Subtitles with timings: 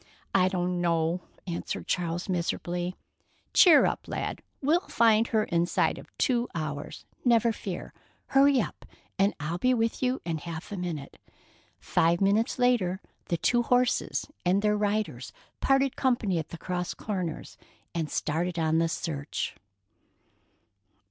[0.33, 2.95] "I don't know," answered Charles miserably.
[3.53, 7.93] "Cheer up, lad, we'll find her inside of two hours, never fear.
[8.29, 8.83] Hurry up,
[9.19, 11.19] and I'll be with you in half a minute."
[11.79, 17.55] Five minutes later, the two horses and their riders parted company at the cross corners,
[17.93, 19.55] and started on the search.